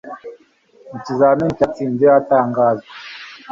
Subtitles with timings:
[0.89, 2.91] mu kizamini cyanditse hatangazwa